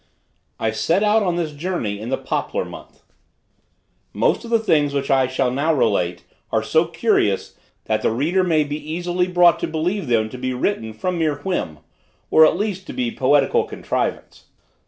[0.59, 3.03] I set out on this journey in the Poplar month.
[4.13, 7.53] Most of the things which I shall now relate, are so curious,
[7.85, 11.35] that the reader may be easily brought to believe them to be written from mere
[11.41, 11.81] whim,
[12.31, 14.45] or at least to be poetical contrivance.